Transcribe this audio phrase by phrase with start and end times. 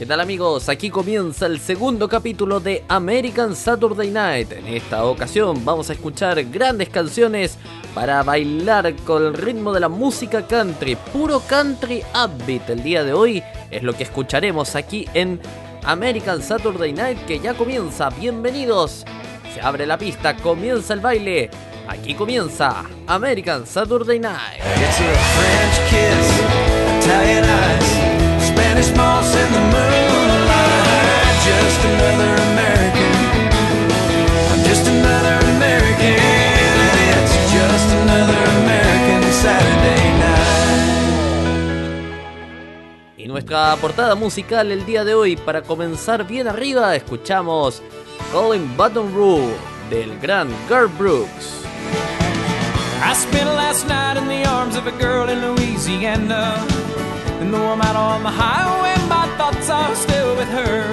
[0.00, 0.70] ¿Qué tal amigos?
[0.70, 4.50] Aquí comienza el segundo capítulo de American Saturday Night.
[4.52, 7.58] En esta ocasión vamos a escuchar grandes canciones
[7.94, 12.70] para bailar con el ritmo de la música country, puro country upbeat.
[12.70, 15.38] El día de hoy es lo que escucharemos aquí en
[15.84, 18.08] American Saturday Night que ya comienza.
[18.08, 19.04] Bienvenidos.
[19.52, 21.50] Se abre la pista, comienza el baile.
[21.86, 24.62] Aquí comienza American Saturday Night.
[28.82, 31.36] Spanish moss in the moonlight.
[31.44, 33.12] Just another American.
[34.52, 36.16] I'm just another American.
[37.12, 40.38] It's just another American Saturday night.
[43.18, 47.82] Y nuestra portada musical el día de hoy, para comenzar bien arriba, escuchamos
[48.32, 49.52] Calling Button Rule
[49.90, 51.64] del gran Garth Brooks.
[53.02, 56.66] I spent last night in the arms of a girl in Louisiana.
[57.40, 60.84] And though I'm out on the highway, my thoughts are still with her.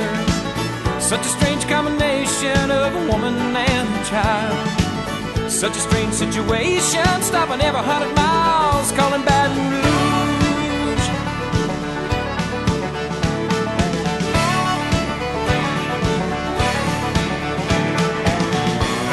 [1.01, 5.51] Such a strange combination of a woman and a child.
[5.51, 11.07] Such a strange situation, stopping every hundred miles, calling Baton Rouge.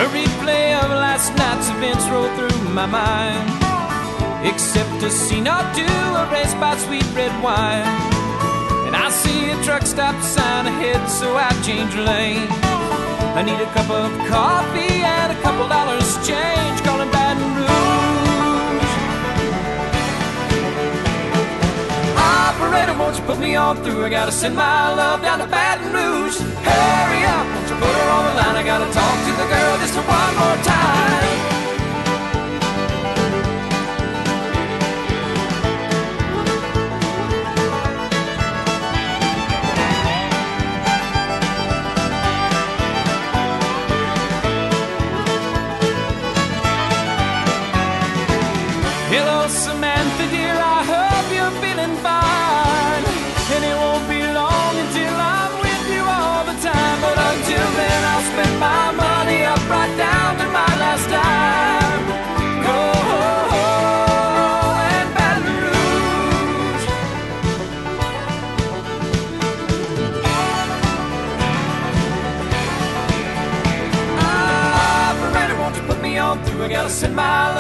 [0.03, 3.64] A replay of last night's events roll through my mind.
[4.45, 7.89] Except a scene or two erased by sweet red wine.
[8.87, 12.47] And I see a truck stop sign ahead, so I change lane.
[13.35, 18.93] I need a cup of coffee and a couple dollars change, calling Baton Rouge.
[22.21, 24.05] Operator, won't you put me on through?
[24.05, 26.39] I gotta send my love down to Baton Rouge.
[26.69, 28.57] Hurry up, won't you put her on the line?
[28.61, 31.54] I gotta talk to the girl just one more time.
[77.05, 77.54] in my.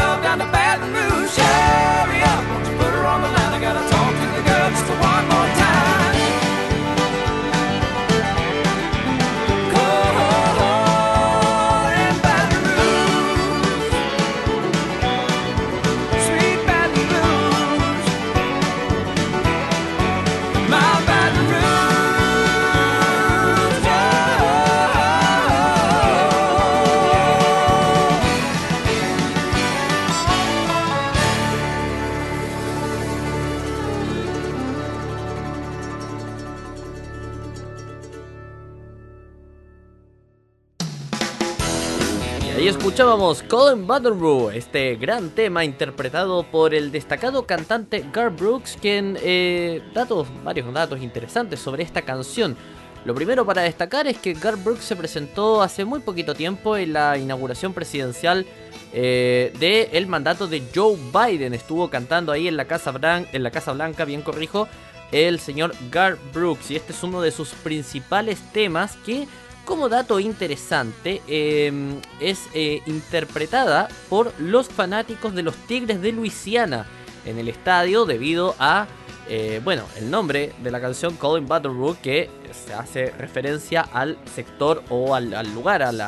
[42.95, 49.83] Escuchábamos Colin Buttonrow, este gran tema interpretado por el destacado cantante Garth Brooks, quien eh,
[49.93, 52.57] datos, varios datos interesantes sobre esta canción.
[53.05, 56.93] Lo primero para destacar es que Garth Brooks se presentó hace muy poquito tiempo en
[56.93, 58.47] la inauguración presidencial
[58.93, 61.53] eh, del mandato de Joe Biden.
[61.53, 64.69] Estuvo cantando ahí en la Casa, Blan en la Casa Blanca, bien corrijo,
[65.11, 66.71] el señor Garth Brooks.
[66.71, 69.27] Y este es uno de sus principales temas que
[69.65, 71.73] como dato interesante, eh,
[72.21, 76.87] es eh, interpretada por los fanáticos de los Tigres de Luisiana
[77.25, 78.87] en el estadio debido a,
[79.29, 84.85] eh, bueno, el nombre de la canción Colin Butterwood que se hace referencia al sector
[84.91, 85.99] o al, lugar, al,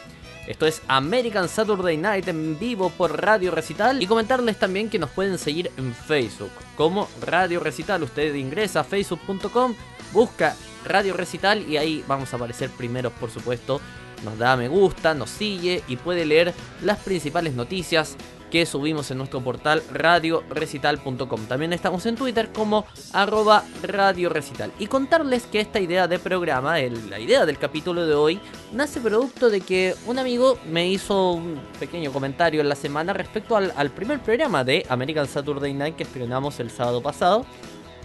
[0.47, 4.01] Esto es American Saturday Night en vivo por Radio Recital.
[4.01, 8.05] Y comentarles también que nos pueden seguir en Facebook como Radio Recital.
[8.05, 9.75] Usted ingresa a facebook.com,
[10.13, 13.81] busca Radio Recital y ahí vamos a aparecer primeros, por supuesto.
[14.25, 18.17] Nos da me gusta, nos sigue y puede leer las principales noticias
[18.55, 21.47] que subimos en nuestro portal radiorecital.com.
[21.49, 24.71] También estamos en Twitter como arroba radiorecital.
[24.79, 28.41] Y contarles que esta idea de programa, la idea del capítulo de hoy,
[28.73, 33.57] nace producto de que un amigo me hizo un pequeño comentario en la semana respecto
[33.57, 37.45] al, primer programa de American Saturday Night que estrenamos el sábado pasado.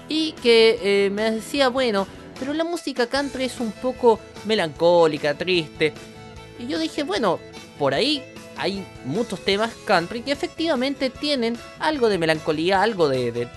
[0.07, 2.07] Y que eh, me decía, bueno,
[2.39, 5.93] pero la música country es un poco melancólica, triste.
[6.57, 7.37] Y yo dije, bueno,
[7.77, 8.23] por ahí
[8.59, 13.47] hay muchos temas country que efectivamente tienen algo de melancolía, algo de,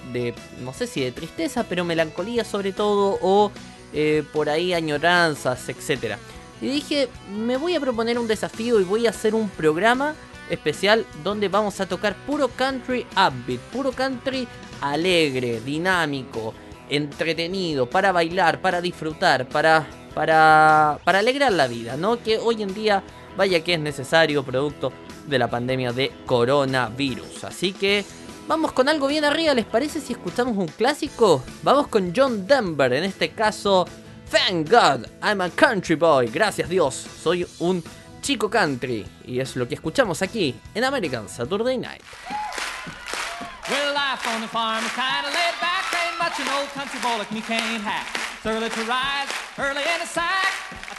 [0.63, 3.51] no sé si de tristeza, pero melancolía sobre todo, o
[3.93, 6.17] eh, por ahí añoranzas, etc.
[6.61, 10.15] Y dije, me voy a proponer un desafío y voy a hacer un programa
[10.49, 14.47] especial donde vamos a tocar puro country upbeat, puro country
[14.81, 16.55] alegre, dinámico,
[16.89, 19.85] entretenido, para bailar, para disfrutar, para,
[20.15, 22.23] para, para alegrar la vida, ¿no?
[22.23, 23.03] Que hoy en día
[23.37, 24.93] vaya que es necesario producto
[25.27, 27.45] de la pandemia de coronavirus.
[27.45, 28.05] Así que
[28.49, 31.43] vamos con algo bien arriba, ¿les parece si escuchamos un clásico?
[31.63, 33.87] Vamos con John Denver, en este caso,
[34.31, 37.85] Thank God, I'm a country boy, gracias Dios, soy un
[38.23, 39.05] chico country.
[39.27, 42.03] Y es lo que escuchamos aquí en American Saturday Night.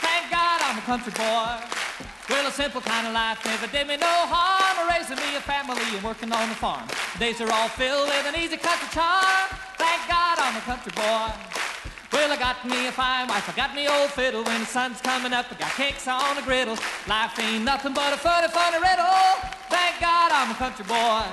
[0.00, 2.03] Thank God I'm a country boy.
[2.28, 4.88] Well, a simple kind of life never did me no harm.
[4.88, 6.88] Raising me a family and working on the farm.
[7.18, 9.48] Days are all filled with an easy country charm.
[9.76, 11.28] Thank God I'm a country boy.
[12.12, 14.42] Well, I got me a fine wife, I got me old fiddle.
[14.42, 16.78] When the sun's coming up, I got cakes on the griddle.
[17.06, 19.20] Life ain't nothing but a funny, funny riddle.
[19.68, 21.28] Thank God I'm a country boy.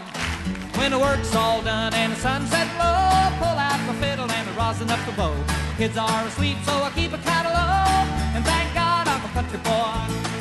[0.76, 4.52] When the work's all done and the sunset low, pull out my fiddle and I
[4.60, 5.36] rosin up the bow.
[5.78, 8.04] Kids are asleep, so I keep a low.
[8.36, 10.41] And thank God I'm a country boy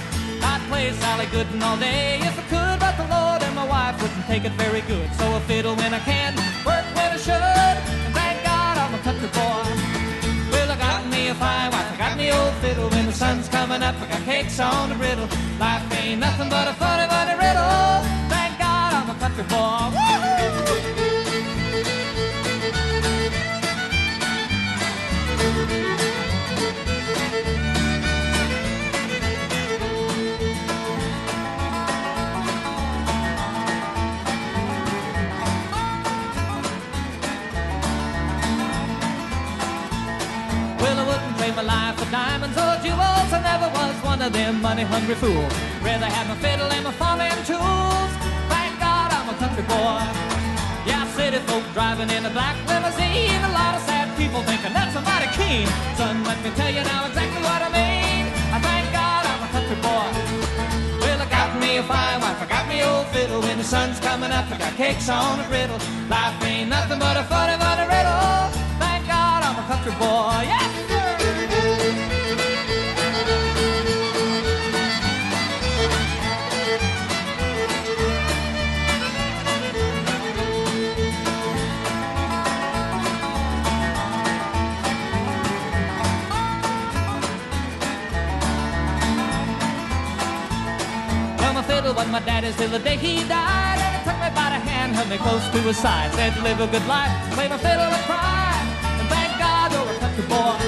[0.71, 4.25] play Sally Gooden all day if I could, but the Lord and my wife wouldn't
[4.27, 5.09] take it very good.
[5.19, 6.31] So I fiddle when I can,
[6.65, 7.77] work when I should,
[8.07, 9.67] and thank God I'm a country boy.
[10.53, 12.89] Well, I got me a fine wife, I got me old fiddle.
[12.89, 15.29] When the sun's coming up, I got cakes on the griddle.
[15.59, 17.77] Life ain't nothing but a funny, funny riddle.
[18.35, 19.91] Thank God I'm a country boy.
[19.97, 20.80] Woo-hoo!
[42.11, 43.31] Diamonds or jewels.
[43.31, 45.53] I never was one of them money-hungry fools.
[45.81, 48.11] Rather have my fiddle and my farming tools.
[48.51, 50.03] Thank God I'm a country boy.
[50.91, 53.41] Yeah, city folk driving in a black limousine.
[53.47, 55.67] A lot of sad people thinking that's a mighty keen.
[55.95, 58.27] Son, let me tell you now exactly what I mean.
[58.51, 60.11] I thank God I'm a country boy.
[60.99, 63.41] Well, I got me a fine wife, I got me old fiddle.
[63.41, 65.79] When the sun's coming up, I got cakes on the griddle.
[66.11, 68.51] Life ain't nothing but a funny, funny riddle.
[68.83, 70.43] Thank God I'm a country boy.
[70.51, 71.00] Yeah.
[92.11, 93.79] My daddy's till the day he died.
[93.79, 96.13] And he took me by the hand, held me close to his side.
[96.15, 98.51] Said, to live a good life, play my fiddle and cry.
[98.99, 100.59] And thank God you're a country boy.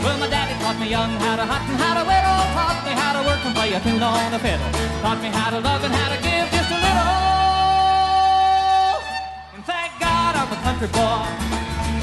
[0.00, 2.40] Well, my daddy taught me young how to hunt and how to whittle.
[2.56, 4.68] Taught me how to work and play a tune on the fiddle.
[5.04, 7.12] Taught me how to love and how to give just a little.
[9.52, 11.28] And thank God I'm a country boy.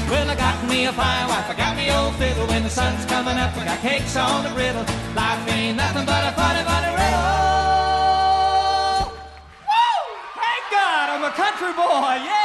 [0.06, 2.46] Well, I got me a fine wife, I got me old fiddle.
[2.46, 4.84] When the sun's coming up, I got cakes on the griddle.
[5.18, 7.81] Life ain't nothing but a funny, funny riddle.
[11.34, 12.41] Country boy, yeah.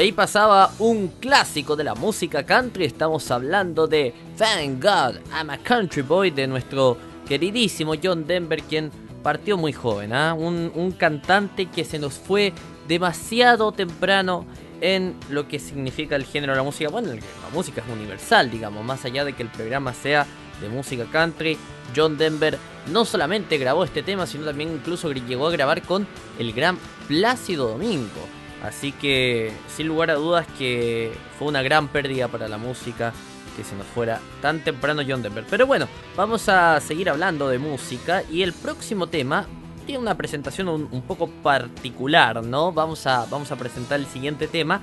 [0.00, 2.86] Ahí pasaba un clásico de la música country.
[2.86, 6.96] Estamos hablando de Thank God I'm a Country Boy de nuestro
[7.28, 8.90] queridísimo John Denver, quien
[9.22, 10.32] partió muy joven, ¿ah?
[10.32, 12.54] un, un cantante que se nos fue
[12.88, 14.46] demasiado temprano
[14.80, 16.88] en lo que significa el género de la música.
[16.88, 20.26] Bueno, la música es universal, digamos, más allá de que el programa sea
[20.62, 21.58] de música country.
[21.94, 22.56] John Denver
[22.90, 26.06] no solamente grabó este tema, sino también incluso llegó a grabar con
[26.38, 28.39] el gran Plácido Domingo.
[28.62, 33.12] Así que, sin lugar a dudas, que fue una gran pérdida para la música
[33.56, 35.44] que se nos fuera tan temprano John Denver.
[35.48, 39.46] Pero bueno, vamos a seguir hablando de música y el próximo tema
[39.86, 42.72] tiene una presentación un, poco particular, ¿no?
[42.72, 44.80] Vamos a, vamos a presentar el siguiente tema,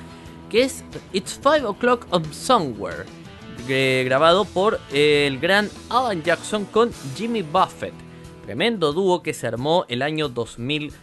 [0.50, 3.06] que es It's 5 O'Clock on Somewhere,
[4.04, 7.94] grabado por el gran Alan Jackson con Jimmy Buffett.
[8.44, 10.94] Tremendo dúo que se armó el año 2000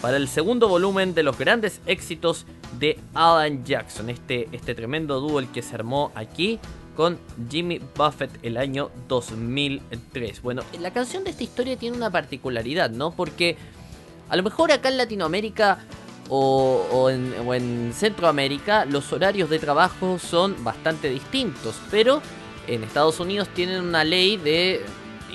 [0.00, 2.46] para el segundo volumen de los grandes éxitos
[2.78, 4.08] de Alan Jackson.
[4.08, 6.58] Este, este tremendo dúo que se armó aquí
[6.96, 7.18] con
[7.50, 10.40] Jimmy Buffett el año 2003.
[10.40, 13.10] Bueno, la canción de esta historia tiene una particularidad, ¿no?
[13.10, 13.58] Porque
[14.30, 15.80] a lo mejor acá en Latinoamérica
[16.30, 17.10] o, o,
[17.54, 22.22] en, Centroamérica los horarios de trabajo son bastante distintos, pero
[22.66, 24.80] en Estados Unidos tienen una ley de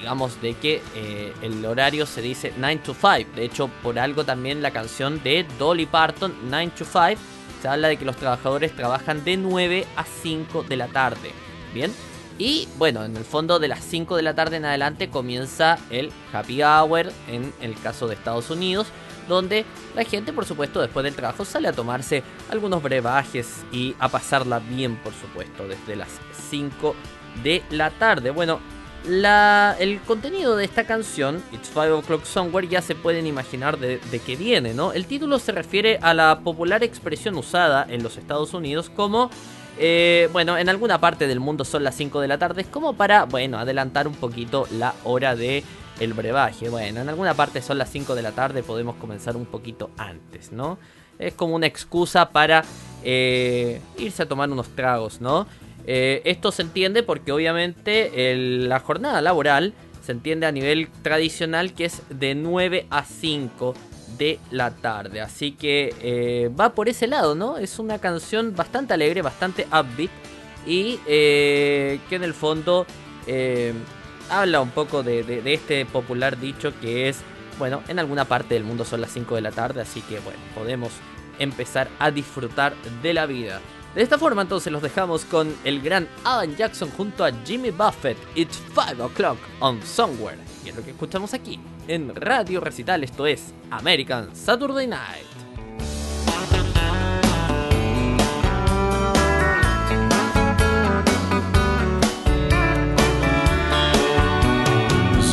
[0.03, 3.37] digamos, de que eh, el horario se dice 9 to 5.
[3.37, 7.21] De hecho, por algo también la canción de Dolly Parton, 9 to 5,
[7.61, 11.31] se habla de que los trabajadores trabajan de 9 a 5 de la tarde.
[11.73, 11.93] Bien.
[12.37, 16.11] Y bueno, en el fondo de las 5 de la tarde en adelante comienza el
[16.33, 18.87] happy hour en el caso de Estados Unidos,
[19.29, 19.63] donde
[19.95, 24.59] la gente por supuesto después del trabajo sale a tomarse algunos brebajes y a pasarla
[24.59, 26.09] bien por supuesto desde las
[26.49, 26.93] 5
[27.41, 28.31] de la tarde.
[28.31, 28.59] Bueno,
[29.07, 33.99] la, el contenido de esta canción, It's Five O'Clock Somewhere, ya se pueden imaginar de,
[34.25, 34.93] qué viene, ¿no?
[34.93, 39.29] El título se refiere a la popular expresión usada en los Estados Unidos como,
[39.77, 43.25] eh, bueno, en alguna parte del mundo son las 5 de la tarde, como para,
[43.25, 45.63] bueno, adelantar un poquito la hora de
[45.99, 46.69] el brebaje.
[46.69, 50.51] Bueno, en alguna parte son las 5 de la tarde, podemos comenzar un poquito antes,
[50.51, 50.77] ¿no?
[51.19, 52.63] Es como una excusa para
[53.03, 55.45] eh, irse a tomar unos tragos, ¿no?
[55.85, 61.85] Eh, esto se entiende porque obviamente la jornada laboral se entiende a nivel tradicional que
[61.85, 63.73] es de 9 a 5
[64.17, 65.21] de la tarde.
[65.21, 67.57] Así que eh, va por ese lado, ¿no?
[67.57, 70.11] Es una canción bastante alegre, bastante upbeat
[70.65, 72.85] y eh, que en el fondo
[74.29, 77.21] habla un poco de, de, este popular dicho que es,
[77.57, 80.39] bueno, en alguna parte del mundo son las 5 de la tarde, así que bueno,
[80.53, 80.91] podemos
[81.39, 83.61] empezar a disfrutar de la vida.
[83.95, 88.17] De esta forma entonces los dejamos con el gran Alan Jackson junto a Jimmy Buffett,
[88.35, 90.39] It's 5 o'clock on Somewhere.
[90.65, 95.33] Y es lo que escuchamos aquí en Radio Recital, esto es American Saturday Night.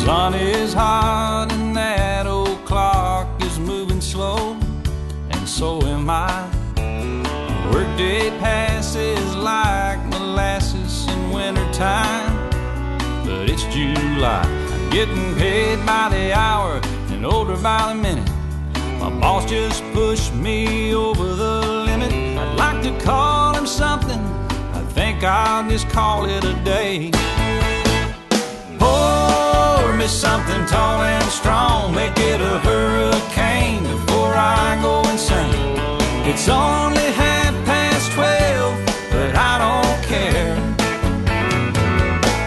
[0.05, 4.57] sun is hot and clock is moving slow,
[5.31, 6.60] and so am I.
[7.71, 12.49] Workday passes like molasses in wintertime,
[13.25, 14.43] but it's July.
[14.43, 18.29] I'm getting paid by the hour and older by the minute.
[18.99, 22.11] My boss just pushed me over the limit.
[22.11, 24.19] I'd like to call him something.
[24.73, 27.09] I think I'll just call it a day.
[28.79, 35.55] Pour me something tall and strong, make it a hurricane before I go insane.
[36.27, 37.30] It's only half
[39.31, 40.57] but I don't care.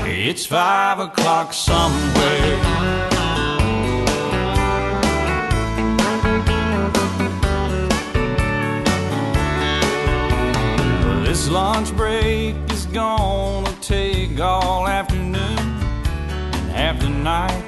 [0.06, 2.58] It's five o'clock somewhere.
[11.24, 15.58] This lunch break is gonna take all afternoon
[16.58, 17.64] and half the night.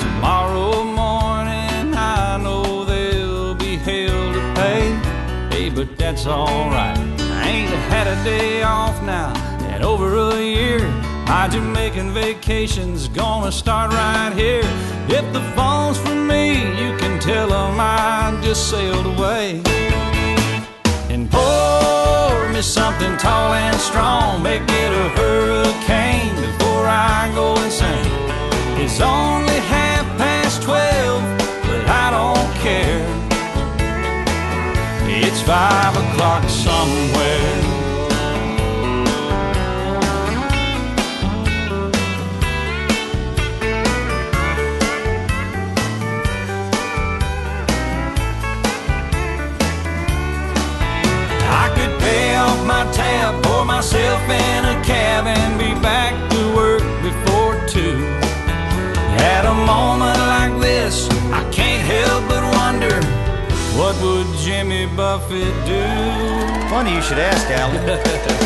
[0.00, 5.16] Tomorrow morning, I know they'll be hell to pay
[5.50, 6.95] Hey, but that's alright.
[7.88, 9.32] Had a day off now
[9.74, 10.80] in over a year.
[11.26, 14.62] My Jamaican vacation's gonna start right here.
[15.08, 16.44] If the phone's for me,
[16.80, 19.62] you can tell them I just sailed away.
[21.08, 28.12] And pour me something tall and strong, make it a hurricane before I go insane.
[28.82, 31.22] It's only half past twelve,
[31.66, 33.04] but I don't care.
[35.08, 37.55] It's five o'clock somewhere.
[53.76, 58.00] myself in a cab and be back to work before two.
[59.20, 62.96] At a moment like this, I can't help but wonder
[63.76, 65.84] what would Jimmy Buffett do?
[66.70, 67.84] Funny you should ask, Alan.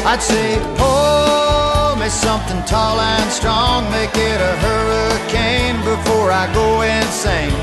[0.10, 6.82] I'd say, pull me something tall and strong, make it a hurricane before I go
[6.82, 7.54] insane.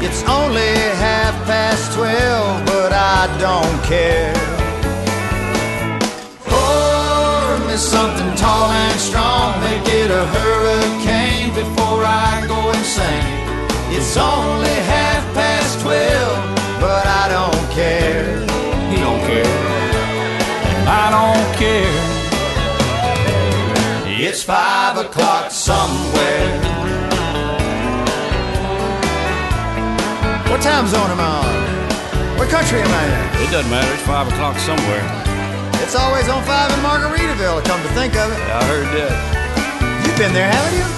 [0.00, 4.61] It's only half past twelve, but I don't care.
[7.72, 13.24] Me something tall and strong, make it a hurricane before I go insane.
[13.96, 16.36] It's only half past twelve,
[16.80, 18.40] but I don't care.
[18.90, 19.56] He don't care.
[20.86, 21.96] I don't care.
[24.28, 26.48] It's five o'clock somewhere.
[30.50, 32.38] What time zone am I on?
[32.38, 33.46] What country am I in?
[33.46, 33.92] It doesn't matter.
[33.94, 35.31] It's five o'clock somewhere.
[35.92, 38.40] It's always on five in Margaritaville, come to think of it.
[38.40, 39.12] Yeah, I heard that.
[40.08, 40.88] You've been there, haven't you?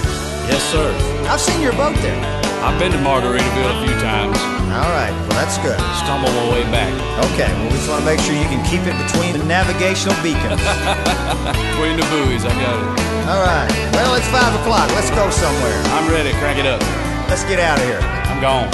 [0.47, 0.87] Yes, sir.
[1.27, 2.15] I've seen your boat there.
[2.63, 4.39] I've been to Margaritaville a few times.
[4.71, 5.75] All right, well, that's good.
[5.99, 6.95] Stumble my way back.
[7.35, 10.15] Okay, well, we just want to make sure you can keep it between the navigational
[10.23, 10.63] beacons.
[11.75, 12.87] Between the buoys, I got it.
[13.27, 13.67] All right,
[13.99, 14.87] well, it's five o'clock.
[14.95, 15.75] Let's go somewhere.
[15.91, 16.31] I'm ready.
[16.39, 16.79] Crank it up.
[17.27, 17.99] Let's get out of here.
[17.99, 18.71] I'm gone.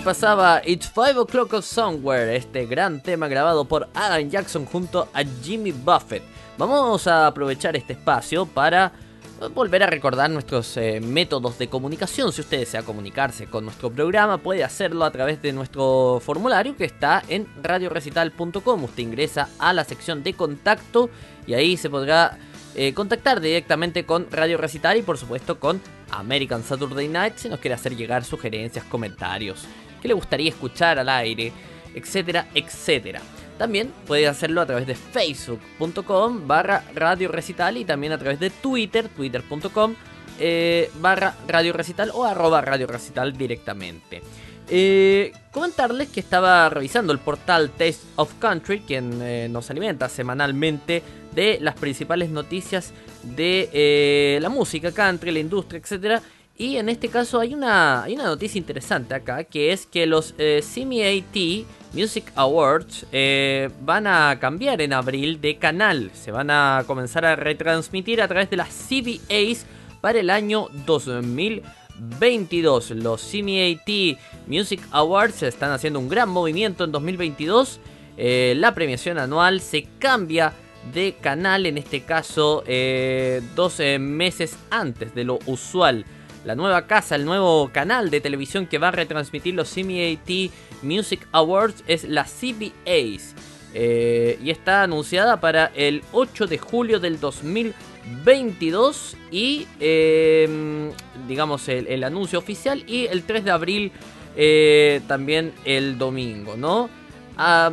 [0.00, 5.22] Pasaba It's Five O'Clock of Somewhere, este gran tema grabado por Adam Jackson junto a
[5.42, 6.22] Jimmy Buffett.
[6.56, 8.92] Vamos a aprovechar este espacio para
[9.40, 12.32] eh, volver a recordar nuestros eh, métodos de comunicación.
[12.32, 16.84] Si usted desea comunicarse con nuestro programa, puede hacerlo a través de nuestro formulario que
[16.84, 18.84] está en radiorecital.com.
[18.84, 21.10] Usted ingresa a la sección de contacto
[21.46, 22.38] y ahí se podrá
[22.74, 27.58] eh, contactar directamente con Radio Recital y por supuesto con American Saturday Night si nos
[27.58, 29.64] quiere hacer llegar sugerencias, comentarios,
[30.00, 31.52] que le gustaría escuchar al aire,
[31.94, 33.20] etcétera, etcétera.
[33.58, 38.50] También puede hacerlo a través de facebook.com barra Radio Recital y también a través de
[38.50, 39.94] Twitter, twitter.com
[40.38, 44.22] eh, barra Radio Recital o arroba Radio Recital directamente.
[44.70, 51.02] Eh, comentarles que estaba revisando el portal Taste of Country, quien eh, nos alimenta semanalmente
[51.34, 56.22] de las principales noticias de eh, la música country, la industria, etc.
[56.60, 60.34] Y en este caso hay una, hay una noticia interesante acá, que es que los
[60.38, 66.10] eh, CMAT Music Awards eh, van a cambiar en abril de canal.
[66.14, 69.66] Se van a comenzar a retransmitir a través de las CBAs
[70.00, 72.90] para el año 2022.
[72.90, 74.18] Los CMAT
[74.48, 77.78] Music Awards están haciendo un gran movimiento en 2022.
[78.16, 80.54] Eh, la premiación anual se cambia
[80.92, 86.04] de canal, en este caso eh, 12 meses antes de lo usual.
[86.44, 90.50] La nueva casa, el nuevo canal de televisión que va a retransmitir los CMAT
[90.82, 93.34] Music Awards es la CBAs.
[93.74, 100.90] Eh, y está anunciada para el 8 de julio del 2022 y eh,
[101.28, 103.92] digamos el, anuncio oficial y el 3 de abril
[104.36, 106.88] eh, también el domingo, ¿no?
[107.36, 107.72] Ah,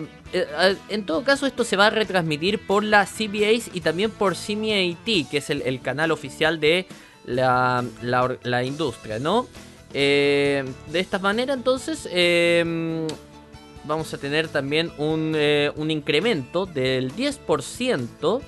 [0.89, 5.29] en todo caso, esto se va a retransmitir por la CBAs y también por CMAT,
[5.31, 6.87] que es el canal oficial de
[7.25, 9.47] la, la, industria, ¿no?
[9.93, 13.07] Eh, de esta manera, entonces, eh,
[13.85, 18.41] vamos a tener también un, eh, un incremento del 10%.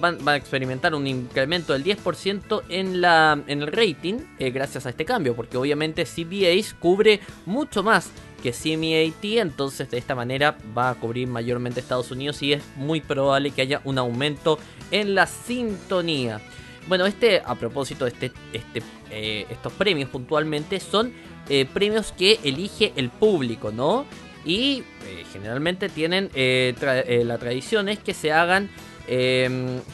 [0.00, 4.90] Van, van, a experimentar un incremento del 10% en, la, en el rating gracias a
[4.90, 8.10] este cambio, porque obviamente CBAs cubre mucho más
[8.42, 13.00] que CMAT, entonces de esta manera va a cubrir mayormente Estados Unidos y es muy
[13.00, 14.58] probable que haya un aumento
[14.90, 16.40] en la sintonía.
[16.88, 21.12] Bueno, este, a propósito este, este, eh, estos premios puntualmente, son
[21.50, 24.06] eh, premios que elige el público, ¿no?
[24.44, 28.70] Y eh, generalmente tienen la tradición es que se hagan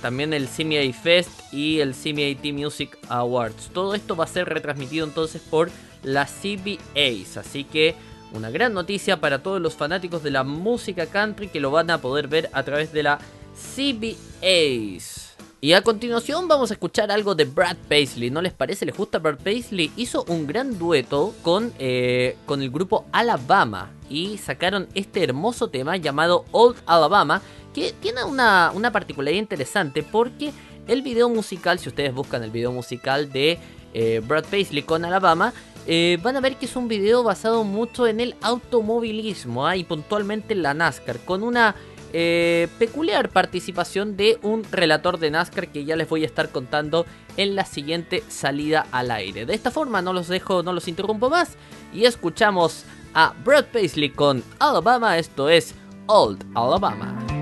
[0.02, 3.70] también el CMA Fest y el CMAT Music Awards.
[3.72, 5.70] Todo esto va a ser retransmitido entonces por
[6.02, 7.94] la CBAs, así que
[8.32, 12.00] una gran noticia para todos los fanáticos de la música country que lo van a
[12.00, 13.18] poder ver a través de la
[13.54, 15.23] CBAs.
[15.64, 18.28] Y a continuación vamos a escuchar algo de Brad Paisley.
[18.28, 18.84] ¿No les parece?
[18.84, 19.90] ¿Les gusta Brad Paisley?
[19.96, 23.90] Hizo un gran dueto con, eh, con el grupo Alabama.
[24.10, 27.40] Y sacaron este hermoso tema llamado Old Alabama.
[27.72, 30.52] Que tiene una, una particularidad interesante porque
[30.86, 33.58] el video musical, si ustedes buscan el video musical de
[33.94, 35.54] eh, Brad Paisley con Alabama,
[35.86, 39.78] eh, van a ver que es un video basado mucho en el automovilismo ¿eh?
[39.78, 41.74] y puntualmente en la NASCAR, con una
[42.16, 47.06] eh, peculiar participación de un relator de NASCAR que ya les voy a estar contando
[47.36, 49.46] en la siguiente salida al aire.
[49.46, 51.56] De esta forma no los dejo, no los interrumpo más
[51.92, 55.74] y escuchamos a Brad Paisley con Alabama, esto es
[56.06, 57.33] Old Alabama.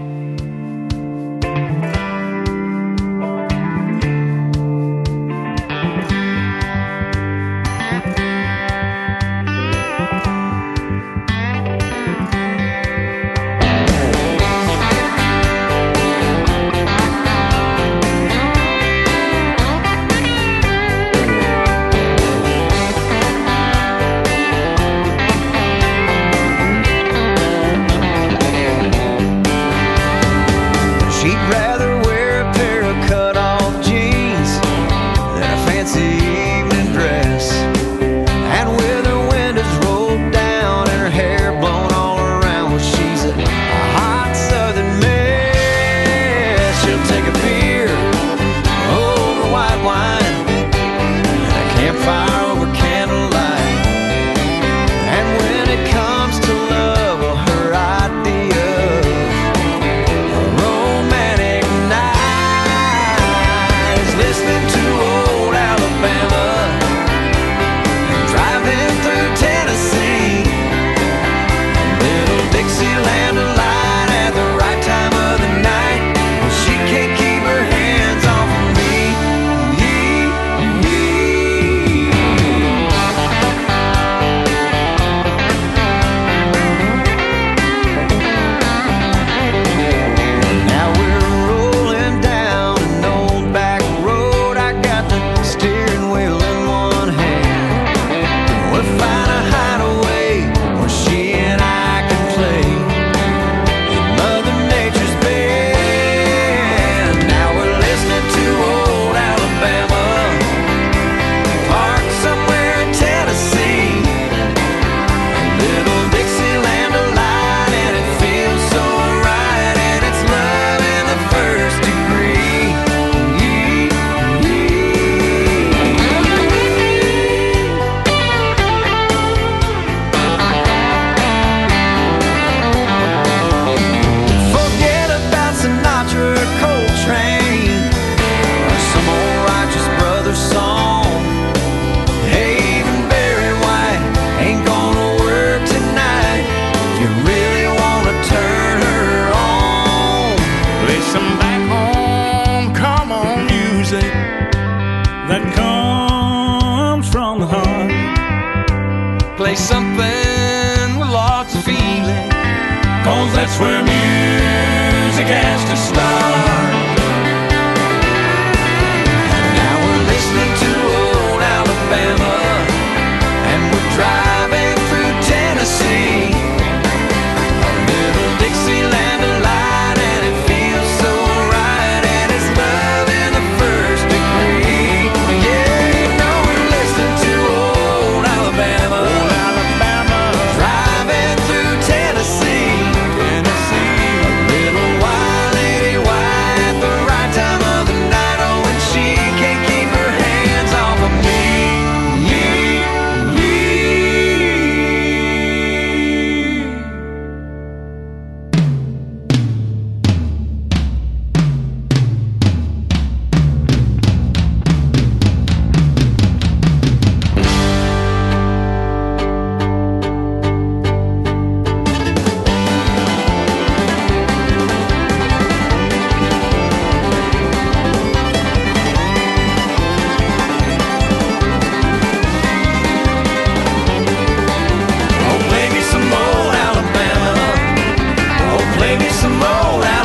[238.82, 240.01] play me some more.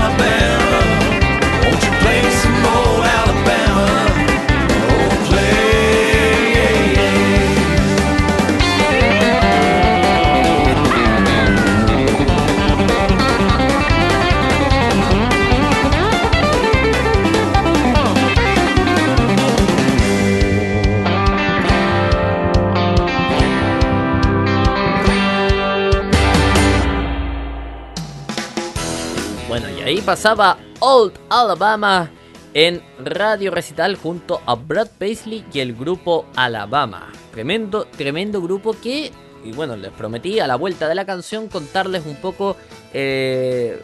[30.07, 32.09] Pasaba Old Alabama
[32.53, 37.11] en Radio Recital junto a Brad Paisley y el grupo Alabama.
[37.33, 39.11] Tremendo, tremendo grupo que,
[39.43, 42.55] y bueno, les prometí a la vuelta de la canción contarles un poco
[42.93, 43.81] eh,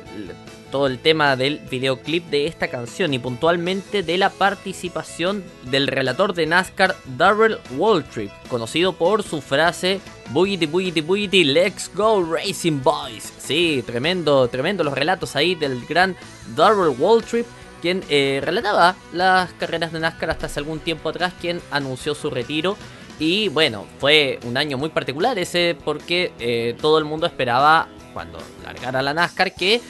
[0.74, 6.34] todo el tema del videoclip de esta canción y puntualmente de la participación del relator
[6.34, 13.32] de NASCAR Darrell Waltrip, conocido por su frase Boogity Boogity Boogity Let's Go Racing Boys.
[13.38, 16.16] Sí, tremendo, tremendo los relatos ahí del gran
[16.56, 17.46] Darrell Waltrip
[17.80, 22.32] quien eh, relataba las carreras de NASCAR hasta hace algún tiempo atrás, quien anunció su
[22.32, 22.78] retiro.
[23.20, 28.40] Y bueno, fue un año muy particular ese porque eh, todo el mundo esperaba, cuando
[28.64, 29.82] largara la NASCAR, que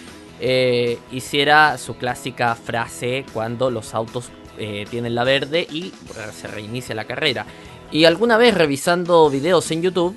[0.45, 4.29] eh, hiciera su clásica frase cuando los autos
[4.89, 5.91] tienen la verde y
[6.31, 7.45] se reinicia la carrera.
[7.91, 10.15] Y alguna vez revisando videos en YouTube,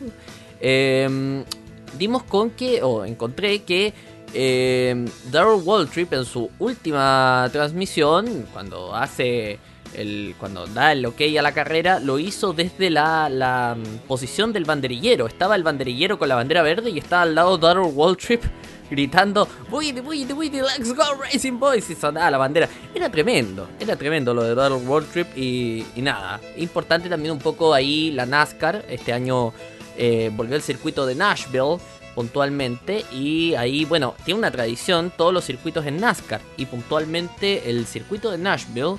[1.99, 3.95] dimos con que, o encontré que
[4.35, 9.59] eh, Waltrip en su última transmisión, cuando hace
[9.95, 14.65] el, cuando da el ok a la carrera, lo hizo desde la, mm, posición del
[14.65, 15.27] banderillero.
[15.27, 18.43] Estaba el banderillero con la bandera verde y estaba al lado Darrell Waltrip
[18.91, 22.69] gritando Buidi, Buidi, Buidi, let's go Racing Boys y sonaba la bandera.
[22.95, 26.41] Era tremendo, era tremendo lo de Darrell Waltrip y, y nada.
[26.57, 28.85] Importante también un poco ahí la NASCAR.
[28.89, 29.53] Este año
[29.97, 31.79] eh, volvió el circuito de Nashville
[32.15, 37.87] puntualmente y ahí, bueno, tiene una tradición todos los circuitos en NASCAR y puntualmente el
[37.87, 38.97] circuito de Nashville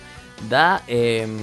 [0.49, 1.35] da, em,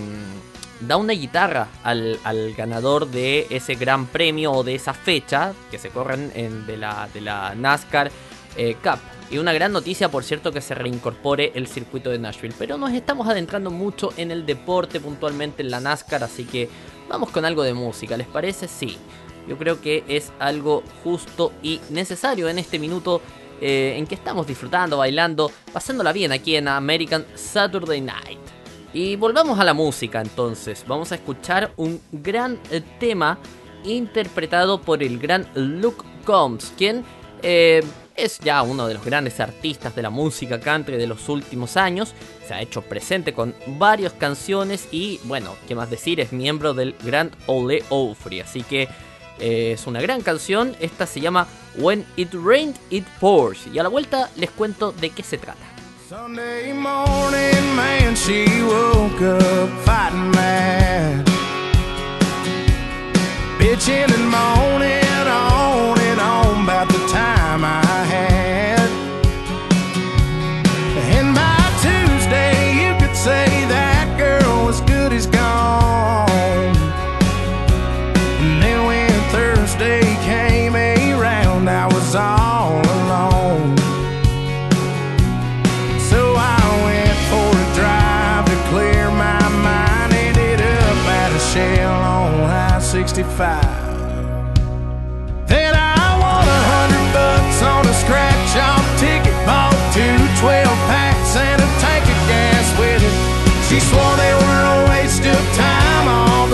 [0.80, 2.18] da una guitarra al,
[2.56, 7.08] ganador de ese gran premio o de esa fecha que se corren en, de, la,
[7.12, 8.10] de la NASCAR
[8.56, 8.98] eh, Cup.
[9.30, 12.54] Y una gran noticia, por cierto, que se reincorpore el circuito de Nashville.
[12.58, 16.68] Pero nos estamos adentrando mucho en el deporte, puntualmente en la NASCAR, así que
[17.08, 18.68] vamos con algo de música, ¿les parece?
[18.68, 18.98] Sí
[19.48, 23.20] yo creo que es algo justo y necesario en este minuto
[23.60, 28.38] eh, en que estamos disfrutando, bailando, pasándola bien aquí en American Saturday Night.
[28.92, 33.38] Y volvamos a la música entonces, vamos a escuchar un gran eh, tema
[33.84, 37.04] interpretado por el gran Luke Combs, quien
[37.42, 37.82] eh,
[38.14, 42.14] es ya uno de los grandes artistas de la música country de los últimos años,
[42.46, 46.94] se ha hecho presente con varias canciones y bueno, qué más decir, es miembro del
[47.02, 48.88] Grand Ole Ofri, así que
[49.38, 51.46] es una gran canción, esta se llama
[51.76, 53.66] When It Rained, It Pours.
[53.72, 55.64] Y a la vuelta les cuento de qué se trata.
[56.08, 61.26] Sunday morning, man, she woke up fighting mad.
[63.58, 65.03] Bitching and moaning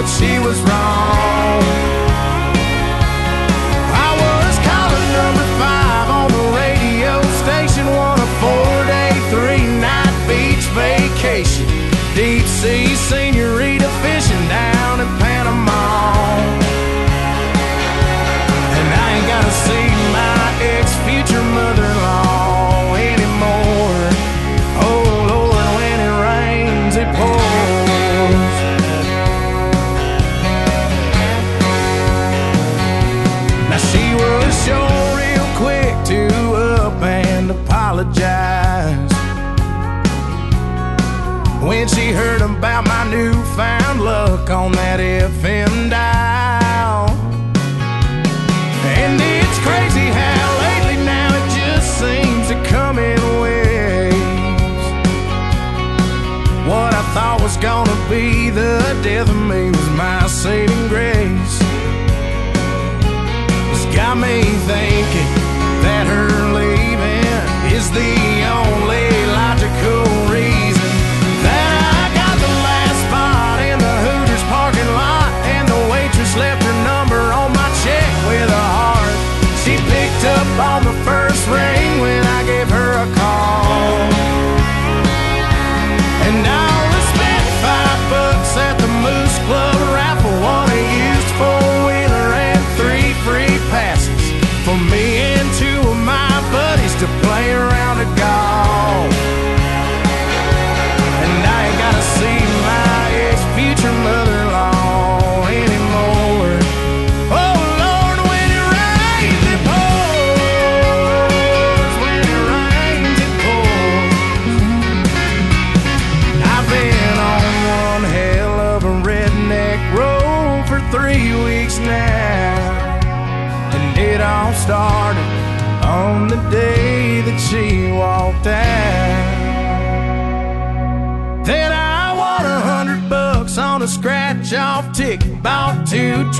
[0.00, 1.89] but she was wrong.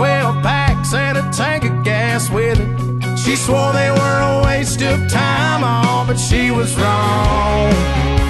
[0.00, 3.18] 12 packs and a tank of gas with it.
[3.18, 8.29] She swore they were a waste of time, all, but she was wrong.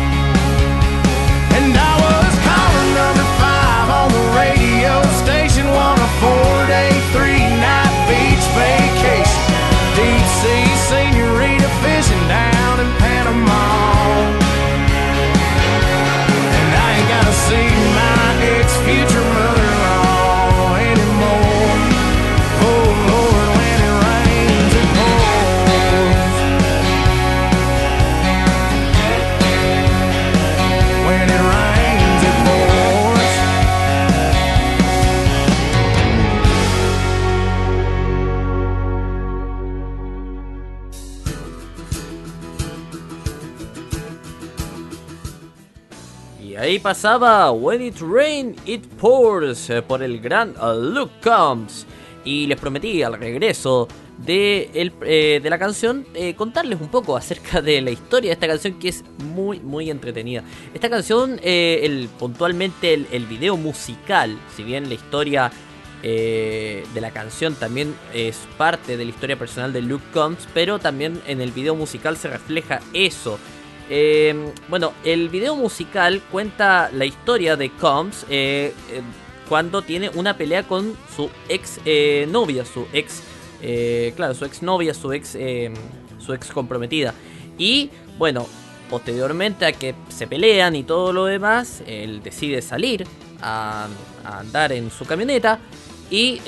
[46.71, 51.85] Ahí pasaba When It Rain, It Pours eh, por el gran eh, Luke Combs.
[52.25, 56.07] Y les prometí al regreso de, el- eh, de la canción
[56.37, 59.03] contarles un poco acerca de la historia de esta canción que es
[59.35, 60.45] muy muy entretenida.
[60.75, 65.51] Esta canción, el, puntualmente el, el video musical, si bien la historia
[66.03, 71.21] de la canción también es parte de la historia personal de Luke Combs, pero también
[71.27, 73.39] en el video musical se refleja eso.
[73.93, 79.03] Eh, bueno, el video musical cuenta la historia de Combs eh, eh,
[79.49, 83.21] cuando tiene una pelea con su ex eh, novia, su ex,
[83.61, 85.37] eh, claro, su ex novia, su ex,
[86.25, 87.15] su ex comprometida.
[87.59, 88.47] Y bueno,
[88.89, 93.05] posteriormente a que se pelean y todo lo demás, él decide salir
[93.43, 93.89] a,
[94.25, 95.59] a andar en su camioneta
[96.13, 96.39] y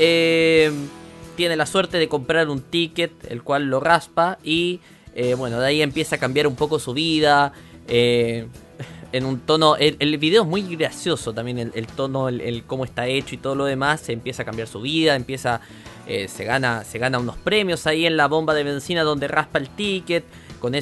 [1.34, 4.78] tiene la suerte de comprar un ticket, el cual lo raspa y
[5.14, 7.52] eh, bueno, de ahí empieza a cambiar un poco su vida.
[7.88, 8.46] eh,
[9.12, 9.76] en un tono.
[9.76, 13.66] El, video es muy gracioso también, el, tono, el, cómo está hecho y todo lo
[13.66, 14.00] demás.
[14.00, 15.60] Se empieza a cambiar su vida, empieza.
[16.06, 19.58] eh, se, gana, se gana unos premios ahí en la bomba de benzina donde raspa
[19.58, 20.24] el ticket.
[20.60, 20.72] Con,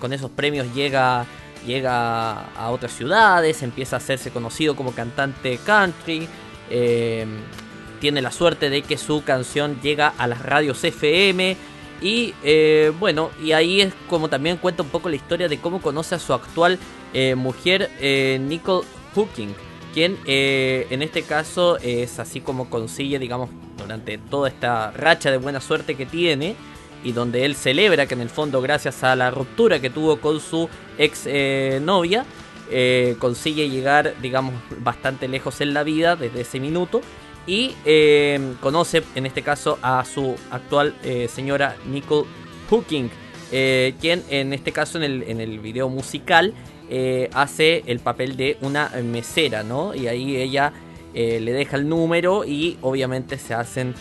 [0.00, 1.26] con esos premios llega.
[1.66, 6.28] Llega a otras ciudades, empieza a hacerse conocido como cantante country.
[8.00, 11.56] tiene la suerte de que su canción llega a las radios FM.
[12.04, 15.80] Y eh, bueno, y ahí es como también cuenta un poco la historia de cómo
[15.80, 16.78] conoce a su actual
[17.14, 19.54] eh, mujer, eh, Nicole Hooking,
[19.94, 25.62] quien en este caso es así como consigue, digamos, durante toda esta racha de buena
[25.62, 26.56] suerte que tiene,
[27.02, 30.40] y donde él celebra que en el fondo, gracias a la ruptura que tuvo con
[30.40, 31.26] su ex
[31.80, 32.26] novia,
[33.18, 37.00] consigue llegar, digamos, bastante lejos en la vida desde ese minuto
[37.46, 42.26] y eh, conoce en este caso a su actual eh, señora Nicole
[42.70, 43.10] Hooking,
[43.52, 46.54] eh, quien en este caso en el, en el video musical
[47.32, 49.94] hace el papel de una mesera, ¿no?
[49.94, 50.72] Y ahí ella
[51.12, 53.94] le deja el número y obviamente se hacen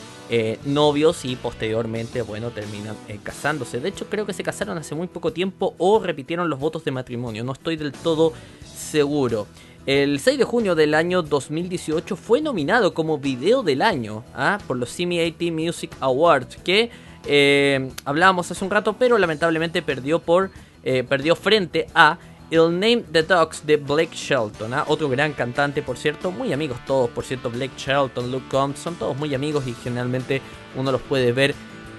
[0.66, 3.80] novios y posteriormente, bueno, terminan casándose.
[3.80, 6.92] De hecho, creo que se casaron hace muy poco tiempo o repitieron los votos de
[6.92, 9.48] matrimonio, no estoy del todo seguro.
[9.86, 14.58] El 6 de junio del año 2018 fue nominado como video del año ¿ah?
[14.66, 16.90] por los CMA Music Awards, que
[17.26, 20.52] eh, hablábamos hace un rato, pero lamentablemente perdió por
[20.86, 22.18] eh, perdió frente a
[22.50, 24.86] El Name the Dogs de Blake Shelton, ¿ah?
[24.88, 28.96] otro gran cantante, por cierto, muy amigos todos, por cierto, Blake Shelton, Luke Combs, son
[28.96, 30.42] todos muy amigos y generalmente
[30.78, 31.54] uno los puede ver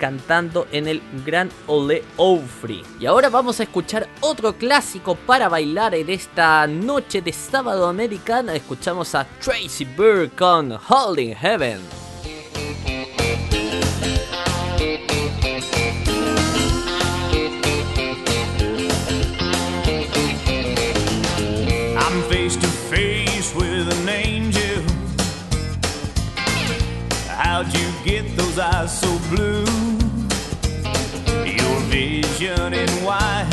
[0.05, 2.83] cantando en el Gran Ole Ofri.
[3.01, 8.55] Y ahora vamos a escuchar otro clásico para bailar en esta noche de sábado americana.
[8.55, 11.81] Escuchamos a Tracy Bird con Holding Heaven.
[21.97, 24.83] I'm face to face with an angel.
[27.27, 30.04] How'd you get those eyes so blue?
[32.41, 33.49] White,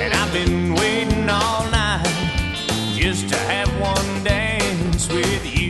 [0.00, 2.02] and I've been waiting all night
[2.94, 5.61] just to have one dance with you.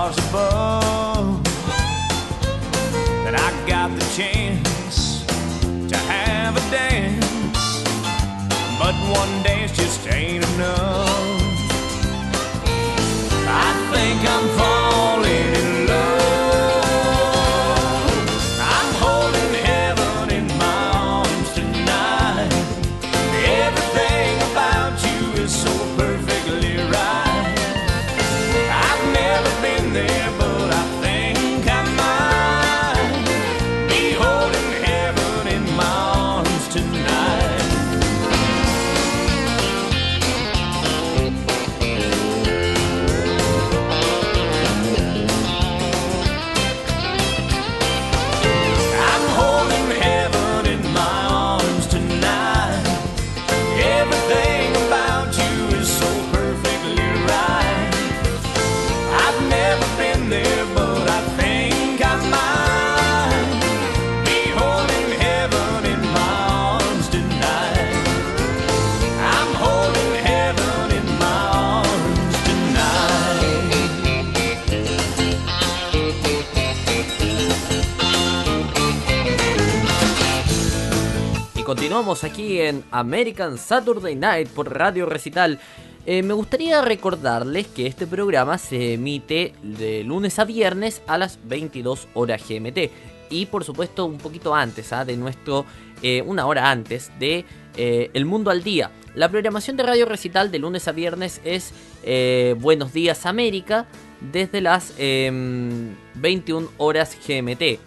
[0.00, 0.79] Stars above
[82.00, 85.60] continuamos aquí en American Saturday Night por Radio Recital.
[86.06, 91.38] Eh, me gustaría recordarles que este programa se emite de lunes a viernes a las
[91.44, 92.90] 22 horas GMT.
[93.28, 95.04] Y por supuesto un poquito antes, ¿ah?
[95.04, 95.66] de nuestro,
[96.00, 97.44] eh, una hora antes de
[97.76, 98.90] eh, El Mundo al Día.
[99.14, 103.84] La programación de Radio Recital de lunes a viernes es eh, Buenos Días América
[104.32, 107.78] desde las em, 21 horas GMT.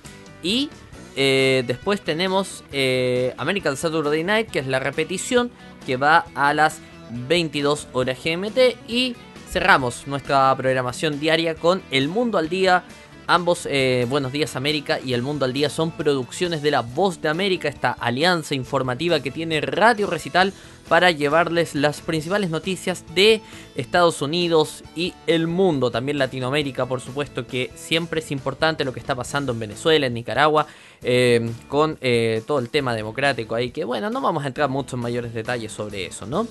[0.44, 0.70] Y
[1.16, 5.52] eh, después tenemos eh, American Saturday Night, que es la repetición,
[5.86, 6.80] que va a las
[7.12, 8.78] 22 horas GMT.
[8.88, 9.16] Y
[9.50, 12.84] cerramos nuestra programación diaria con El Mundo al Día.
[13.26, 17.22] Ambos, eh, Buenos Días América y El Mundo al Día, son producciones de La Voz
[17.22, 20.52] de América, esta alianza informativa que tiene Radio Recital
[20.90, 23.42] para llevarles las principales noticias de
[23.76, 29.00] Estados Unidos y el mundo, también Latinoamérica, por supuesto, que siempre es importante lo que
[29.00, 30.68] está pasando en Venezuela, en Nicaragua,
[31.02, 34.98] eh, con eh, todo el tema democrático ahí, que bueno, no vamos a entrar mucho
[34.98, 36.46] en mayores detalles sobre eso, ¿no?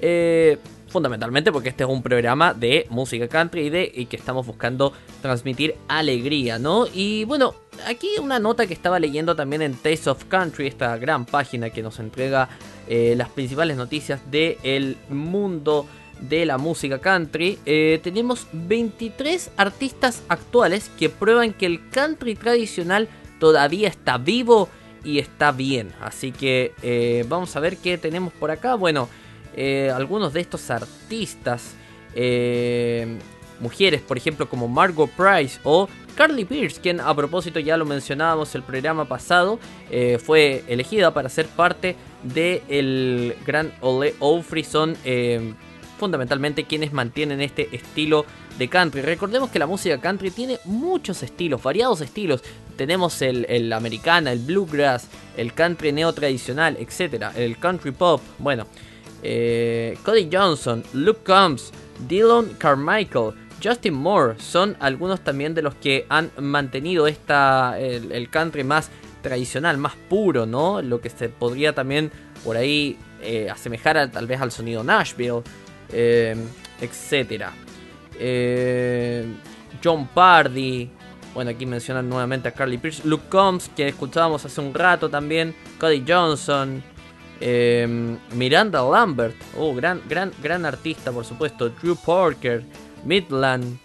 [0.00, 0.58] Eh,
[0.92, 5.74] fundamentalmente porque este es un programa de música country y, de, que estamos buscando transmitir
[5.88, 6.86] alegría, ¿no?
[6.92, 7.54] Y bueno,
[7.86, 11.82] aquí una nota que estaba leyendo también en Taste of Country, esta gran página que
[11.82, 12.48] nos entrega
[12.86, 15.86] eh, las principales noticias del mundo
[16.20, 17.58] de la música country.
[17.66, 23.08] Eh, tenemos 23 artistas actuales que prueban que el country tradicional
[23.40, 24.68] todavía está vivo
[25.04, 25.92] y está bien.
[26.00, 28.74] Así que eh, vamos a ver qué tenemos por acá.
[28.74, 29.08] Bueno,
[29.56, 31.74] eh, algunos de estos artistas,
[32.14, 33.18] eh,
[33.60, 38.54] mujeres, por ejemplo, como Margot Price o Carly Pierce, quien a propósito ya lo mencionábamos
[38.54, 39.58] el programa pasado,
[39.90, 44.64] eh, fue elegida para ser parte del gran Ole Ofri.
[44.64, 44.96] Son
[45.98, 48.26] fundamentalmente quienes mantienen este estilo
[48.58, 49.02] de country.
[49.02, 52.42] Recordemos que la música country tiene muchos estilos, variados estilos.
[52.76, 57.26] Tenemos el, el americana, el bluegrass, el country neo tradicional, etc.
[57.36, 58.66] El country pop, bueno.
[59.22, 61.72] Eh, Cody Johnson, Luke Combs,
[62.08, 68.64] Dylan Carmichael, Justin Moore son algunos también de los que han mantenido esta, el, country
[68.64, 68.90] más
[69.22, 70.82] tradicional, más puro, ¿no?
[70.82, 72.10] Lo que se podría también
[72.44, 75.42] por ahí eh, asemejar a- tal vez al sonido Nashville,
[75.92, 76.34] eh,
[76.80, 77.44] etc.
[78.18, 79.24] Eh,
[79.82, 80.90] John Pardy,
[81.34, 85.54] bueno, aquí mencionan nuevamente a Carly Pierce, Luke Combs, que escuchábamos hace un rato también,
[85.78, 86.82] Cody Johnson,
[87.44, 91.70] eh, Miranda Lambert, oh, gran, gran, gran artista, por supuesto.
[91.70, 92.62] Drew Parker,
[93.04, 93.78] Midland,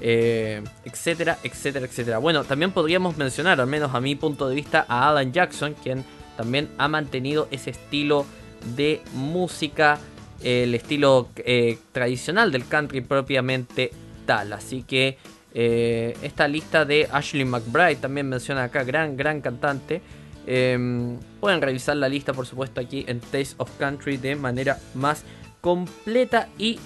[0.00, 2.18] eh, etcétera, etcétera, etcétera.
[2.18, 6.04] Bueno, también podríamos mencionar, al menos a mi punto de vista, a Alan Jackson, quien
[6.36, 8.26] también ha mantenido ese estilo
[8.74, 10.00] de música,
[10.42, 13.92] el estilo eh, tradicional del country propiamente
[14.26, 14.52] tal.
[14.52, 15.18] Así que
[15.54, 20.02] esta lista de Ashley McBride también menciona acá, gran, gran cantante.
[20.46, 25.24] Eh, pueden revisar la lista, por supuesto, aquí en Taste of Country de manera más
[25.60, 26.78] completa y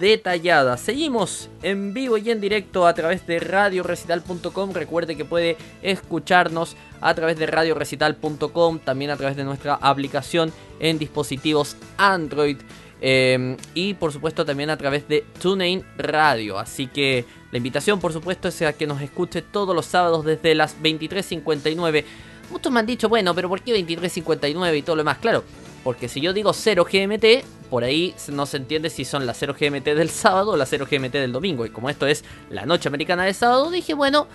[0.00, 0.76] detallada.
[0.76, 4.72] Seguimos en vivo y en directo a través de radiorecital.com.
[4.72, 10.98] Recuerde que puede escucharnos a través de radiorecital.com, también a través de nuestra aplicación en
[10.98, 12.58] dispositivos Android.
[13.00, 16.58] eh, y por supuesto también a través de TuneIn Radio.
[16.58, 20.56] Así que la invitación por supuesto es a que nos escuche todos los sábados desde
[20.56, 22.04] las 23.59
[22.50, 25.18] Muchos me han dicho, bueno, pero ¿por qué 23.59 y todo lo demás?
[25.18, 25.44] Claro,
[25.84, 27.24] Porque si yo digo 0 GMT,
[27.70, 30.86] por ahí no se entiende si son las 0 GMT del sábado o las 0
[30.90, 31.66] GMT del domingo.
[31.66, 34.26] Y como esto es la noche americana de sábado, dije, bueno,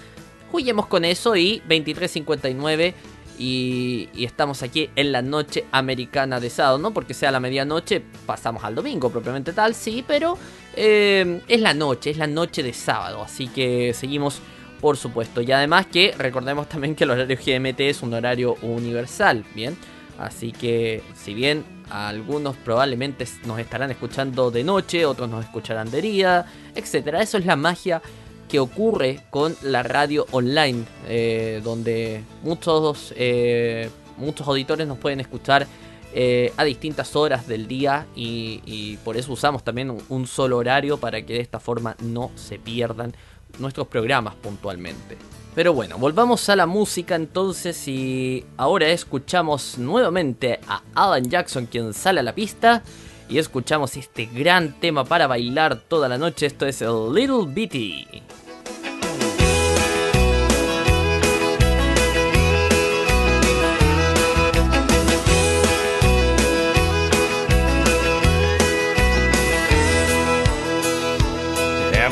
[0.52, 2.94] juguemos con eso y 23.59
[3.40, 8.04] y, y, estamos aquí en la noche americana de sábado, no porque sea la medianoche,
[8.28, 10.38] pasamos al domingo propiamente tal, sí, pero
[10.76, 14.40] eh, es la noche, es la noche de sábado, así que seguimos
[14.84, 15.40] por supuesto.
[15.40, 19.78] Y además que recordemos también que el horario GMT es un horario universal, ¿bien?
[20.20, 26.02] Así que si bien algunos probablemente nos estarán escuchando de noche, otros nos escucharán de
[26.02, 27.16] día, etc.
[27.22, 28.02] Eso es la magia
[28.50, 35.66] que ocurre con la radio online, eh, donde muchos, eh, muchos auditores nos pueden escuchar
[36.14, 40.98] eh, a distintas horas del día y, por eso usamos también un, un solo horario
[40.98, 43.16] para que de esta forma no se pierdan
[43.60, 45.18] nuestros programas puntualmente.
[45.56, 51.94] Pero bueno, volvamos a la música entonces y ahora escuchamos nuevamente a Alan Jackson quien
[51.94, 52.82] sale a la pista
[53.30, 58.24] y escuchamos este gran tema para bailar toda la noche, esto es el Little Bitty.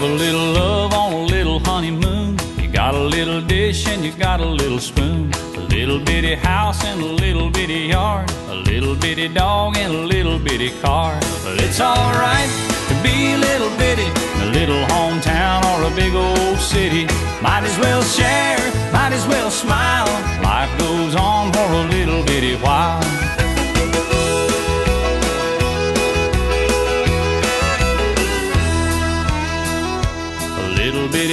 [0.02, 2.36] Have a little love on a little honeymoon.
[2.58, 5.32] You got a little dish and you got a little spoon.
[5.56, 8.28] A little bitty house and a little bitty yard.
[8.50, 11.20] A little bitty dog and a little bitty car.
[11.44, 12.50] But it's alright
[12.88, 14.10] to be a little bitty
[14.42, 17.06] a little hometown or a big old city.
[17.40, 18.58] Might as well share,
[18.92, 20.10] might as well smile.
[20.42, 23.41] Life goes on for a little bitty while.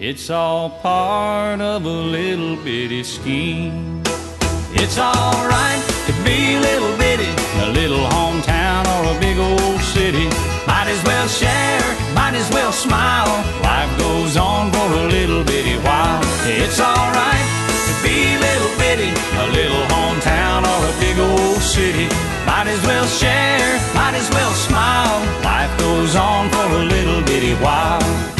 [0.00, 4.00] It's all part of a little bitty scheme.
[4.70, 7.26] It's alright to be a little bitty
[7.62, 10.30] a little hometown or a big old city.
[10.68, 11.82] Might as well share,
[12.14, 13.26] might as well smile.
[13.64, 16.22] Life goes on for a little bitty while.
[16.46, 22.06] It's alright to be a little bitty a little hometown or a big old city.
[22.46, 25.18] Might as well share, might as well smile.
[25.42, 28.37] Life goes on for a little bitty while.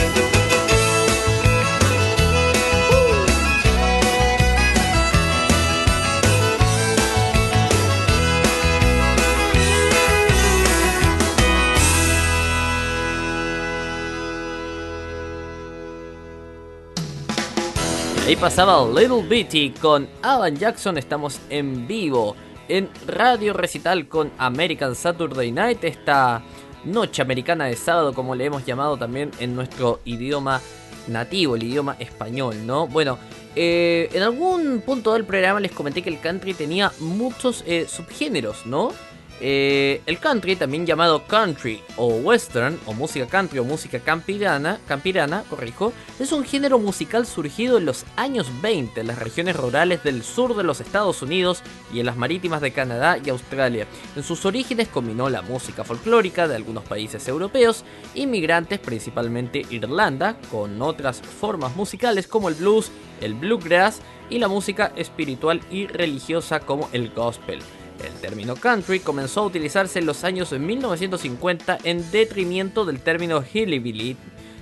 [18.28, 20.98] Ahí pasaba Little Bitty con Alan Jackson.
[20.98, 22.36] Estamos en vivo
[22.68, 25.82] en Radio Recital con American Saturday Night.
[25.82, 26.42] Esta
[26.84, 30.60] noche americana de sábado, como le hemos llamado también en nuestro idioma
[31.06, 32.86] nativo, el idioma español, ¿no?
[32.86, 33.18] Bueno,
[33.56, 38.66] eh, en algún punto del programa les comenté que el country tenía muchos eh, subgéneros,
[38.66, 38.92] ¿no?
[39.40, 45.44] Eh, el country, también llamado country o western, o música country o música campirana, campirana,
[45.48, 50.24] corrijo, es un género musical surgido en los años 20 en las regiones rurales del
[50.24, 51.62] sur de los Estados Unidos
[51.92, 53.86] y en las marítimas de Canadá y Australia.
[54.16, 57.84] En sus orígenes combinó la música folclórica de algunos países europeos,
[58.14, 64.92] inmigrantes principalmente Irlanda, con otras formas musicales como el blues, el bluegrass y la música
[64.96, 67.60] espiritual y religiosa como el gospel.
[68.04, 74.16] El término country comenzó a utilizarse en los años 1950 en detrimento del término hillbilly,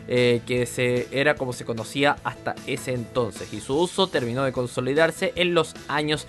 [0.09, 4.53] eh, que se, era como se conocía hasta ese entonces, y su uso terminó de
[4.53, 6.27] consolidarse en los años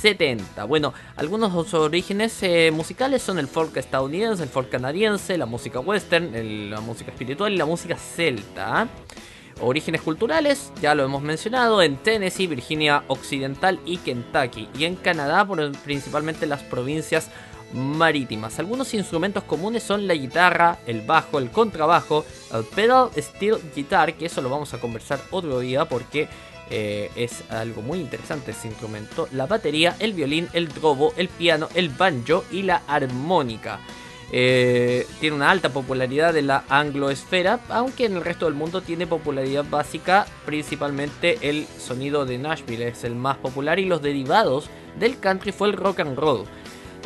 [0.00, 0.64] 70.
[0.64, 5.46] Bueno, algunos de sus orígenes eh, musicales son el folk estadounidense, el folk canadiense, la
[5.46, 8.88] música western, la música espiritual y la música celta.
[9.60, 14.68] Orígenes culturales, ya lo hemos mencionado, en Tennessee, Virginia Occidental y Kentucky.
[14.78, 17.30] Y en Canadá, por, principalmente las provincias
[17.72, 18.58] marítimas.
[18.58, 24.26] Algunos instrumentos comunes son la guitarra, el bajo, el contrabajo, el pedal steel guitar, que
[24.26, 26.28] eso lo vamos a conversar otro día porque
[26.70, 29.28] eh, es algo muy interesante ese instrumento.
[29.32, 33.80] La batería, el violín, el drobo, el piano, el banjo y la armónica.
[34.32, 39.06] Eh, tiene una alta popularidad en la angloesfera, aunque en el resto del mundo tiene
[39.06, 45.18] popularidad básica, principalmente el sonido de Nashville es el más popular y los derivados del
[45.18, 46.44] country fue el rock and roll.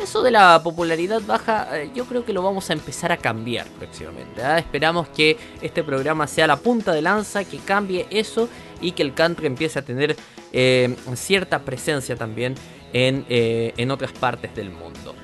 [0.01, 3.65] Eso de la popularidad baja, eh, yo creo que lo vamos a empezar a cambiar
[3.79, 4.43] próximamente.
[4.43, 4.59] ¿ah?
[4.59, 8.49] Esperamos que este programa sea la punta de lanza, que cambie eso
[8.81, 10.15] y que el country empiece a tener
[10.51, 12.55] eh, cierta presencia también
[12.93, 15.15] en, en otras partes del mundo.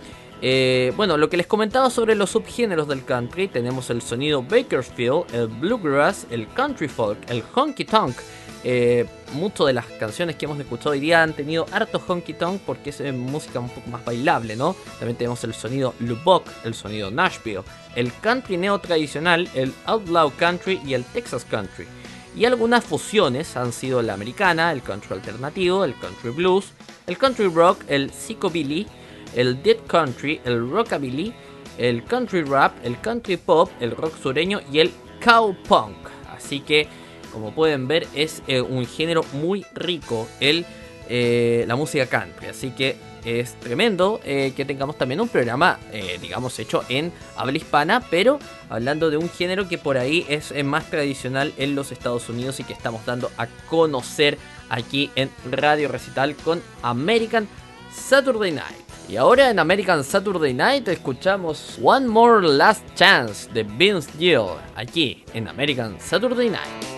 [0.41, 5.25] Eh, bueno, lo que les comentaba sobre los subgéneros del country, tenemos el sonido Bakersfield,
[5.33, 8.15] el bluegrass, el country folk, el honky tonk.
[8.63, 12.59] Eh, Muchas de las canciones que hemos escuchado hoy día han tenido harto honky tonk
[12.65, 14.75] porque es eh, música un poco más bailable, ¿no?
[14.99, 17.63] También tenemos el sonido Lubbock, el sonido Nashville,
[17.95, 21.85] el country neo tradicional, el outlaw country y el Texas country.
[22.35, 26.73] Y algunas fusiones han sido la americana, el country alternativo, el country blues,
[27.07, 28.85] el country rock, el psychobilly,
[29.36, 31.34] el dead country, el rockabilly,
[31.77, 34.91] el country rap, el country pop, el rock sureño y el
[35.23, 35.97] cowpunk.
[36.29, 36.88] Así que,
[37.32, 40.65] como pueden ver, es eh, un género muy rico el,
[41.09, 42.47] eh, la música country.
[42.47, 45.79] Así que es tremendo eh, que tengamos también un programa,
[46.19, 50.89] digamos, hecho en habla hispana, pero hablando de un género que por ahí es más
[50.89, 56.36] tradicional en los Estados Unidos y que estamos dando a conocer aquí en Radio Recital
[56.36, 57.47] con American
[57.93, 58.90] Saturday Night.
[59.09, 65.23] Y ahora en American Saturday Night escuchamos One More Last Chance de Vince Gill, aquí
[65.33, 66.90] en American Saturday Night.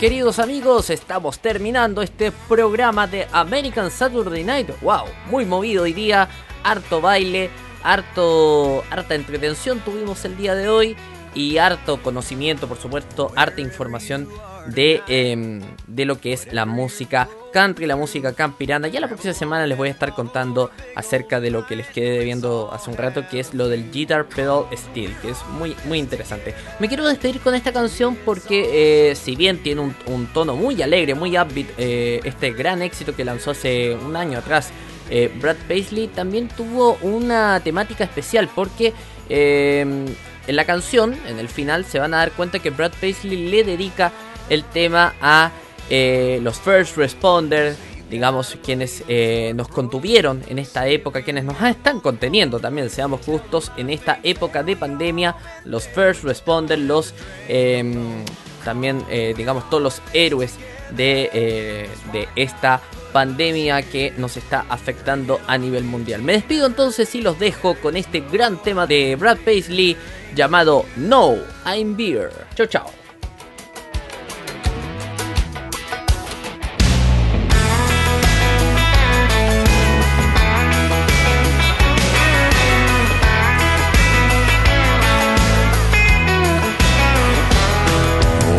[0.00, 4.68] Queridos amigos, estamos terminando este programa de American Saturday Night.
[4.82, 5.06] ¡Wow!
[5.30, 6.28] Muy movido hoy día,
[6.62, 7.48] harto baile,
[7.82, 10.96] harto, harta entretención tuvimos el día de hoy
[11.36, 14.26] y harto conocimiento, por supuesto, harta información
[14.66, 18.88] de, em, de lo que es la música country, la música campirana.
[18.88, 22.24] Ya la próxima semana les voy a estar contando acerca de lo que les quedé
[22.24, 25.98] viendo hace un rato, que es lo del Guitar Pedal Steel, que es muy, muy
[25.98, 26.54] interesante.
[26.80, 31.14] Me quiero despedir con esta canción porque, eh, si bien tiene un, tono muy alegre,
[31.14, 34.70] muy upbeat, eh, este gran éxito que lanzó hace un año atrás.
[35.08, 38.92] Eh, Brad Paisley también tuvo una temática especial porque
[39.28, 40.06] em,
[40.46, 43.64] en la canción, en el final, se van a dar cuenta que Brad Paisley le
[43.64, 44.12] dedica
[44.48, 45.50] el tema a
[45.90, 47.76] eh, los first responders,
[48.10, 53.72] digamos, quienes eh, nos contuvieron en esta época, quienes nos están conteniendo también, seamos justos,
[53.76, 57.14] en esta época de pandemia, los first responders, los
[57.48, 58.24] em,
[58.64, 60.54] también, eh, digamos, todos los héroes
[60.90, 62.80] de, de esta
[63.12, 66.22] pandemia que nos está afectando a nivel mundial.
[66.22, 69.96] Me despido entonces y los dejo con este gran tema de Brad Paisley
[70.36, 72.30] llamado No, I'm Beer.
[72.54, 72.90] Chao, chao.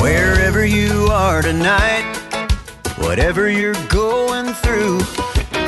[0.02, 2.18] Wherever you are tonight,
[2.98, 5.00] whatever you're going through,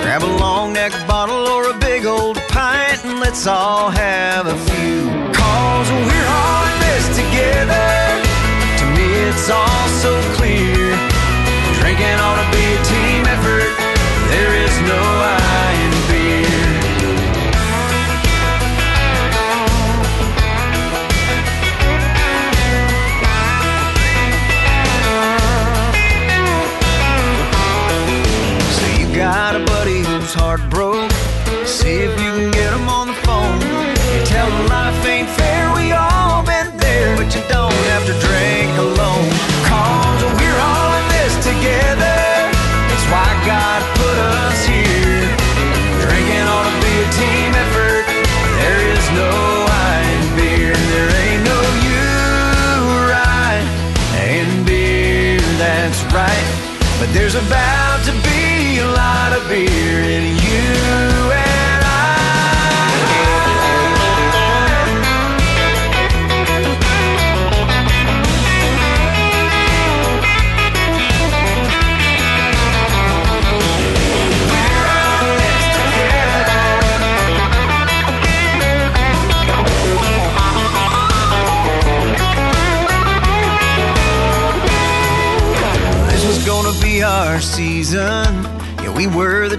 [0.01, 4.57] grab a long neck bottle or a big old pint and let's all have a
[4.57, 5.38] few.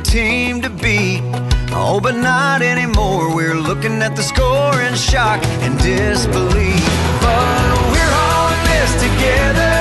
[0.02, 1.20] The team to beat.
[1.72, 3.34] Oh, but not anymore.
[3.34, 6.84] We're looking at the score in shock and disbelief.
[7.20, 9.76] But we're all in this together,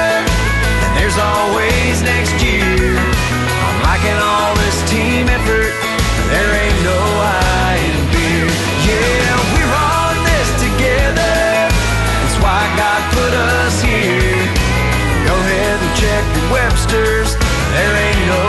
[0.84, 2.96] and there's always next year.
[3.64, 5.74] I'm liking all this team effort.
[6.32, 8.48] There ain't no I in beer.
[8.88, 11.36] Yeah, we're all in this together.
[11.72, 14.44] That's why God put us here.
[15.28, 17.30] Go ahead and check your Webster's.
[17.72, 18.49] There ain't no